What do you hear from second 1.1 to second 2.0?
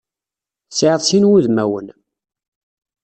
n wudemawen.